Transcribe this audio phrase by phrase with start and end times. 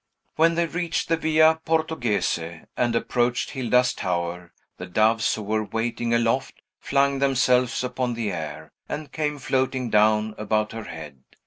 [0.35, 6.11] When they reached the Via Portoghese, and approached Hilda's tower, the doves, who were waiting
[6.11, 11.19] aloft, flung themselves upon the air, and came floating down about her head.